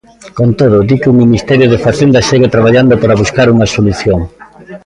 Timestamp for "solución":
3.75-4.19